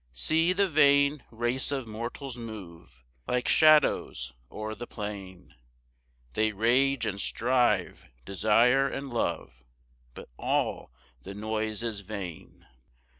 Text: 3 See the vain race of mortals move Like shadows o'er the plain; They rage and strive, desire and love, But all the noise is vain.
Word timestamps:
3 0.07 0.07
See 0.17 0.53
the 0.53 0.67
vain 0.67 1.23
race 1.29 1.71
of 1.71 1.85
mortals 1.87 2.35
move 2.35 3.03
Like 3.27 3.47
shadows 3.47 4.33
o'er 4.51 4.73
the 4.73 4.87
plain; 4.87 5.53
They 6.33 6.53
rage 6.53 7.05
and 7.05 7.21
strive, 7.21 8.07
desire 8.25 8.87
and 8.87 9.13
love, 9.13 9.63
But 10.15 10.29
all 10.37 10.91
the 11.21 11.35
noise 11.35 11.83
is 11.83 11.99
vain. 11.99 12.65